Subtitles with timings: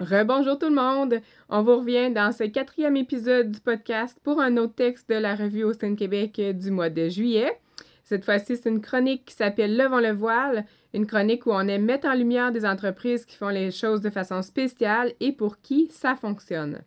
[0.00, 1.20] Rebonjour tout le monde!
[1.50, 5.34] On vous revient dans ce quatrième épisode du podcast pour un autre texte de la
[5.34, 7.60] revue Austin Québec du mois de juillet.
[8.04, 10.64] Cette fois-ci, c'est une chronique qui s'appelle Levons le voile,
[10.94, 14.08] une chronique où on aime mettre en lumière des entreprises qui font les choses de
[14.08, 16.80] façon spéciale et pour qui ça fonctionne.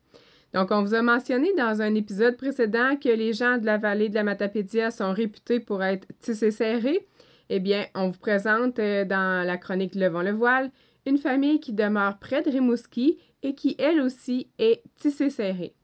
[0.54, 4.10] Donc, on vous a mentionné dans un épisode précédent que les gens de la vallée
[4.10, 7.06] de la Matapédia sont réputés pour être tissés serrés.
[7.50, 10.72] Eh bien, on vous présente euh, dans la chronique Levons le voile
[11.06, 15.76] une famille qui demeure près de Rimouski et qui, elle aussi, est tissée serrée.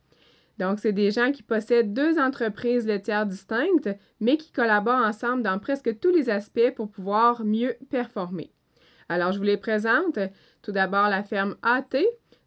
[0.58, 5.60] Donc, c'est des gens qui possèdent deux entreprises laitières distinctes, mais qui collaborent ensemble dans
[5.60, 8.52] presque tous les aspects pour pouvoir mieux performer.
[9.10, 10.20] Alors, je vous les présente.
[10.62, 12.00] Tout d'abord, la ferme AT,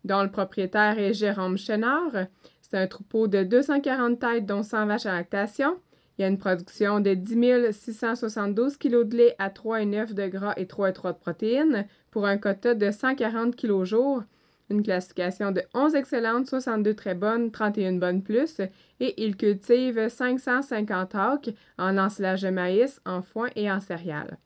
[0.05, 2.27] dont le propriétaire est Jérôme Chénard.
[2.61, 5.77] C'est un troupeau de 240 têtes, dont 100 vaches à lactation.
[6.17, 10.55] Il y a une production de 10 672 kg de lait à 3,9 de gras
[10.57, 14.23] et 3,3 de protéines pour un quota de 140 kg jour,
[14.71, 18.61] une classification de 11 excellentes, 62 très bonnes, 31 bonnes plus,
[19.01, 24.39] et il cultive 550 acres en ensilage de maïs, en foin et en céréales.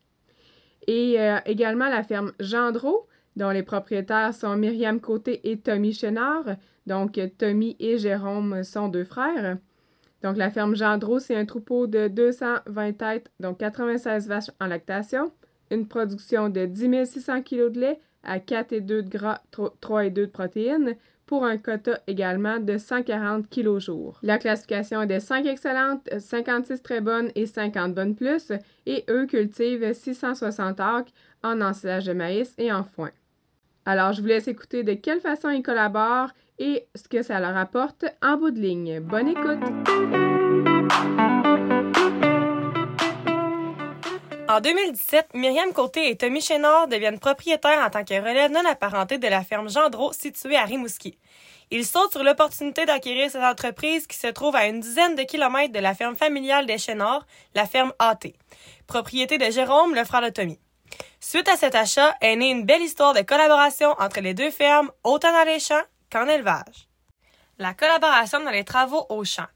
[0.86, 3.06] Et euh, également la ferme Gendreau,
[3.38, 6.56] dont les propriétaires sont Myriam Côté et Tommy Chénard.
[6.86, 9.56] Donc, Tommy et Jérôme sont deux frères.
[10.22, 15.32] Donc, la ferme Gendreau, c'est un troupeau de 220 têtes, donc 96 vaches en lactation
[15.70, 20.96] une production de 10 600 kg de lait à 4,2 de gras, 3,2 de protéines
[21.26, 24.18] pour un quota également de 140 kg jour.
[24.22, 28.50] La classification est de 5 excellentes, 56 très bonnes et 50 bonnes plus
[28.86, 33.10] et eux cultivent 660 acres en ensilage de maïs et en foin.
[33.90, 37.56] Alors, je vous laisse écouter de quelle façon ils collaborent et ce que ça leur
[37.56, 39.00] apporte en bout de ligne.
[39.00, 39.64] Bonne écoute!
[44.46, 49.16] En 2017, Myriam Côté et Tommy Chénard deviennent propriétaires en tant que relève non apparentés
[49.16, 51.16] de la ferme Gendreau située à Rimouski.
[51.70, 55.72] Ils sautent sur l'opportunité d'acquérir cette entreprise qui se trouve à une dizaine de kilomètres
[55.72, 58.34] de la ferme familiale des Chénards, la ferme AT,
[58.86, 60.58] propriété de Jérôme, le frère de Tommy.
[61.20, 64.90] Suite à cet achat est née une belle histoire de collaboration entre les deux fermes,
[65.04, 66.88] autant dans les champs qu'en élevage.
[67.58, 69.46] La collaboration dans les travaux au champ.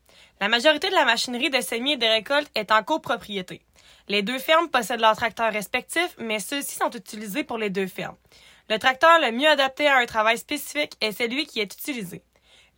[0.40, 3.62] La majorité de la machinerie de semis et de récolte est en copropriété.
[4.08, 8.16] Les deux fermes possèdent leurs tracteurs respectifs, mais ceux-ci sont utilisés pour les deux fermes.
[8.68, 12.22] Le tracteur le mieux adapté à un travail spécifique est celui qui est utilisé.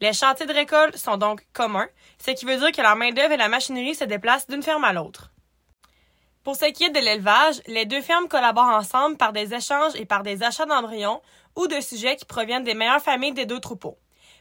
[0.00, 1.88] Les chantiers de récolte sont donc communs,
[2.18, 4.92] ce qui veut dire que la main-d'œuvre et la machinerie se déplacent d'une ferme à
[4.92, 5.30] l'autre.
[6.44, 10.04] Pour ce qui est de l'élevage, les deux fermes collaborent ensemble par des échanges et
[10.04, 11.22] par des achats d'embryons
[11.56, 13.96] ou de sujets qui proviennent des meilleures familles des deux troupeaux.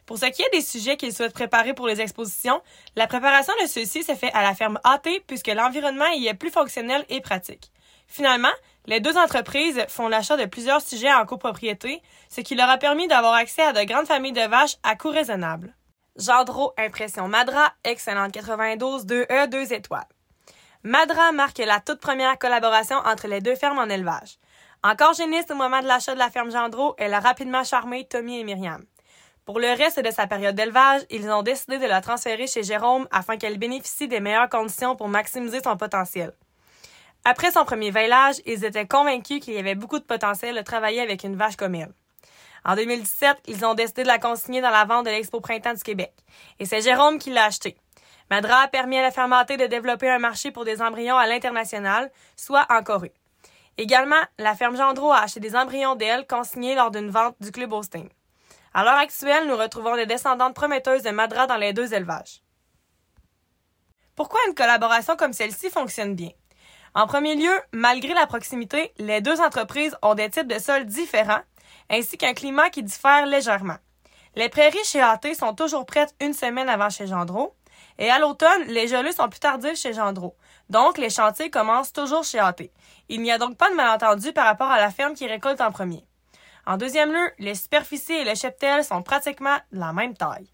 [0.05, 2.61] Pour ce qui est des sujets qu'ils souhaitent préparer pour les expositions,
[2.97, 6.51] la préparation de ceux-ci se fait à la ferme AT puisque l'environnement y est plus
[6.51, 7.71] fonctionnel et pratique.
[8.09, 8.51] Finalement,
[8.85, 13.07] les deux entreprises font l'achat de plusieurs sujets en copropriété, ce qui leur a permis
[13.07, 15.73] d'avoir accès à de grandes familles de vaches à coût raisonnable.
[16.17, 20.03] Gendreau Impression Madra, excellente 92 2E 2 étoiles.
[20.85, 24.37] Madra marque la toute première collaboration entre les deux fermes en élevage.
[24.83, 28.41] Encore géniste au moment de l'achat de la ferme Gendreau, elle a rapidement charmé Tommy
[28.41, 28.83] et Myriam.
[29.45, 33.07] Pour le reste de sa période d'élevage, ils ont décidé de la transférer chez Jérôme
[33.11, 36.33] afin qu'elle bénéficie des meilleures conditions pour maximiser son potentiel.
[37.23, 40.99] Après son premier veillage, ils étaient convaincus qu'il y avait beaucoup de potentiel de travailler
[40.99, 41.93] avec une vache comme elle.
[42.65, 45.83] En 2017, ils ont décidé de la consigner dans la vente de l'Expo Printemps du
[45.83, 46.11] Québec.
[46.59, 47.77] Et c'est Jérôme qui l'a acheté.
[48.33, 52.11] Madra a permis à la fermenté de développer un marché pour des embryons à l'international,
[52.35, 53.13] soit en Corée.
[53.77, 57.73] Également, la ferme Gendreau a acheté des embryons d'elle consignés lors d'une vente du Club
[57.73, 58.05] Austin.
[58.73, 62.41] À l'heure actuelle, nous retrouvons des descendantes prometteuses de Madra dans les deux élevages.
[64.15, 66.31] Pourquoi une collaboration comme celle-ci fonctionne bien?
[66.95, 71.43] En premier lieu, malgré la proximité, les deux entreprises ont des types de sols différents,
[71.87, 73.77] ainsi qu'un climat qui diffère légèrement.
[74.35, 77.55] Les prairies chez AT sont toujours prêtes une semaine avant chez Gendreau,
[77.97, 80.35] et à l'automne, les gelées sont plus tardives chez Gendreau.
[80.69, 82.41] Donc, les chantiers commencent toujours chez.
[83.09, 85.71] Il n'y a donc pas de malentendu par rapport à la ferme qui récolte en
[85.71, 86.05] premier.
[86.65, 90.49] En deuxième lieu, les superficies et le cheptel sont pratiquement de la même taille.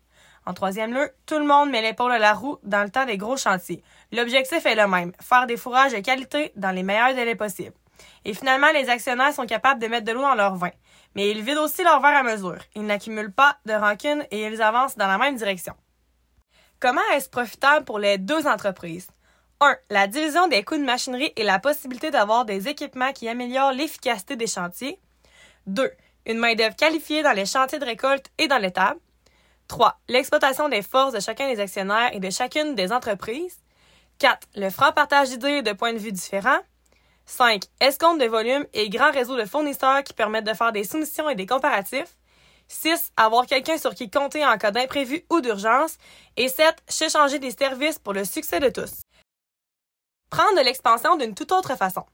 [0.45, 3.17] En troisième lieu, tout le monde met l'épaule à la roue dans le temps des
[3.17, 3.83] gros chantiers.
[4.11, 7.75] L'objectif est le même, faire des fourrages de qualité dans les meilleurs délais possibles.
[8.25, 10.71] Et finalement, les actionnaires sont capables de mettre de l'eau dans leur vin.
[11.15, 12.57] Mais ils vident aussi leur verre à mesure.
[12.75, 15.75] Ils n'accumulent pas de rancune et ils avancent dans la même direction.
[16.79, 19.09] Comment est-ce profitable pour les deux entreprises?
[19.59, 19.75] 1.
[19.89, 24.37] La division des coûts de machinerie et la possibilité d'avoir des équipements qui améliorent l'efficacité
[24.37, 24.97] des chantiers.
[25.67, 25.91] 2.
[26.25, 28.97] Une main-d'œuvre qualifiée dans les chantiers de récolte et dans l'étable.
[29.67, 29.99] 3.
[30.07, 33.59] L'exploitation des forces de chacun des actionnaires et de chacune des entreprises.
[34.19, 34.47] 4.
[34.55, 36.59] Le franc partage d'idées et de points de vue différents.
[37.25, 37.61] 5.
[37.81, 41.35] Escompte de volume et grand réseau de fournisseurs qui permettent de faire des soumissions et
[41.35, 42.15] des comparatifs.
[42.69, 43.11] 6.
[43.17, 45.97] Avoir quelqu'un sur qui compter en cas d'imprévu ou d'urgence.
[46.37, 46.77] Et 7.
[46.87, 49.01] S'échanger des services pour le succès de tous.
[50.29, 52.05] Prendre l'expansion d'une toute autre façon.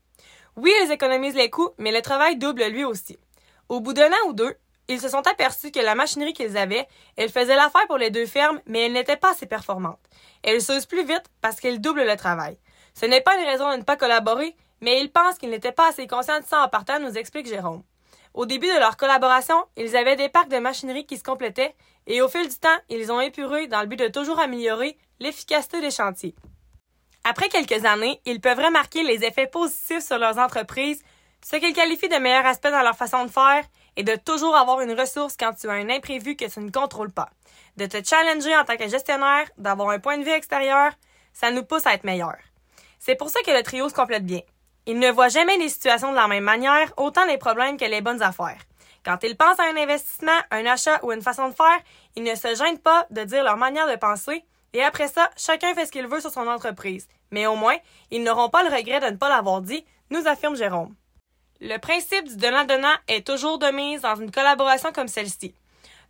[0.56, 3.20] Oui, ils économisent les coûts, mais le travail double lui aussi.
[3.68, 4.56] Au bout d'un an ou deux,
[4.88, 6.88] ils se sont aperçus que la machinerie qu'ils avaient,
[7.18, 10.00] elle faisait l'affaire pour les deux fermes, mais elle n'était pas assez performante.
[10.44, 12.58] Elle s'use plus vite parce qu'elle double le travail.
[12.94, 15.90] Ce n'est pas une raison de ne pas collaborer, mais ils pensent qu'ils n'étaient pas
[15.90, 17.84] assez conscients de ça en partant, nous explique Jérôme.
[18.36, 21.74] Au début de leur collaboration, ils avaient des parcs de machinerie qui se complétaient,
[22.06, 25.80] et au fil du temps, ils ont épuré dans le but de toujours améliorer l'efficacité
[25.80, 26.36] des chantiers.
[27.24, 31.02] Après quelques années, ils peuvent remarquer les effets positifs sur leurs entreprises,
[31.46, 33.64] ce qu'ils qualifient de meilleur aspect dans leur façon de faire,
[33.96, 37.14] et de toujours avoir une ressource quand tu as un imprévu que tu ne contrôles
[37.14, 37.30] pas.
[37.78, 40.92] De te challenger en tant que gestionnaire, d'avoir un point de vue extérieur,
[41.32, 42.44] ça nous pousse à être meilleurs.
[43.00, 44.42] C'est pour ça que le trio se complète bien.
[44.88, 48.02] Ils ne voient jamais les situations de la même manière, autant les problèmes que les
[48.02, 48.62] bonnes affaires.
[49.04, 51.80] Quand ils pensent à un investissement, un achat ou une façon de faire,
[52.16, 54.44] ils ne se gênent pas de dire leur manière de penser,
[54.74, 57.08] et après ça, chacun fait ce qu'il veut sur son entreprise.
[57.32, 57.78] Mais au moins,
[58.12, 60.96] ils n'auront pas le regret de ne pas l'avoir dit, nous affirme Jérôme.
[61.62, 65.56] Le principe du donnant-donnant est toujours de mise dans une collaboration comme celle-ci.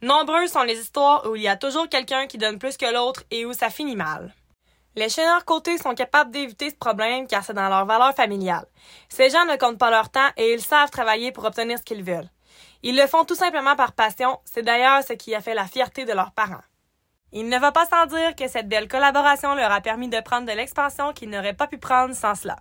[0.02, 3.24] Nombreuses sont les histoires où il y a toujours quelqu'un qui donne plus que l'autre
[3.32, 4.34] et où ça finit mal.
[4.98, 8.66] Les chaîneurs côtés sont capables d'éviter ce problème car c'est dans leur valeur familiale.
[9.10, 12.04] Ces gens ne comptent pas leur temps et ils savent travailler pour obtenir ce qu'ils
[12.04, 12.30] veulent.
[12.82, 16.06] Ils le font tout simplement par passion, c'est d'ailleurs ce qui a fait la fierté
[16.06, 16.64] de leurs parents.
[17.34, 20.48] Il ne va pas sans dire que cette belle collaboration leur a permis de prendre
[20.48, 22.56] de l'expansion qu'ils n'auraient pas pu prendre sans cela.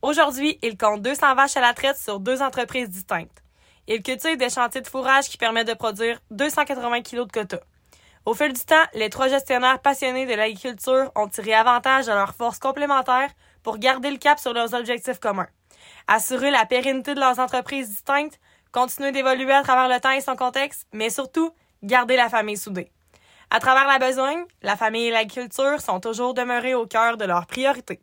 [0.00, 3.42] Aujourd'hui, ils comptent 200 vaches à la traite sur deux entreprises distinctes.
[3.86, 7.60] Ils cultivent des chantiers de fourrage qui permettent de produire 280 kg de quota.
[8.26, 12.34] Au fil du temps, les trois gestionnaires passionnés de l'agriculture ont tiré avantage de leurs
[12.34, 13.30] forces complémentaires
[13.62, 15.46] pour garder le cap sur leurs objectifs communs.
[16.08, 18.40] Assurer la pérennité de leurs entreprises distinctes,
[18.72, 21.52] continuer d'évoluer à travers le temps et son contexte, mais surtout,
[21.84, 22.90] garder la famille soudée.
[23.50, 27.46] À travers la besogne, la famille et l'agriculture sont toujours demeurés au cœur de leurs
[27.46, 28.00] priorités.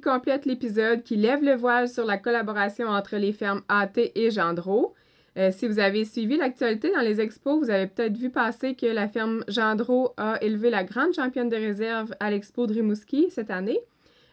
[0.00, 4.94] Complète l'épisode qui lève le voile sur la collaboration entre les fermes AT et Gendreau.
[5.36, 8.86] Euh, si vous avez suivi l'actualité dans les expos, vous avez peut-être vu passer que
[8.86, 13.50] la ferme Gendreau a élevé la grande championne de réserve à l'expo de Rimouski cette
[13.50, 13.78] année.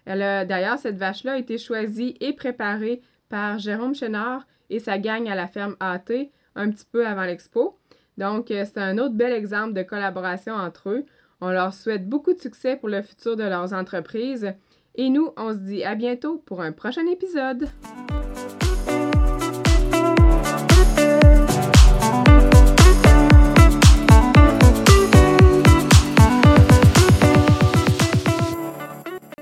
[0.06, 5.36] D'ailleurs, cette vache-là a été choisie et préparée par Jérôme Chénard et sa gagne à
[5.36, 7.78] la ferme AT un petit peu avant l'expo.
[8.18, 11.06] Donc, euh, c'est un autre bel exemple de collaboration entre eux.
[11.40, 14.54] On leur souhaite beaucoup de succès pour le futur de leurs entreprises.
[14.98, 17.70] Et nous, on se dit à bientôt pour un prochain épisode.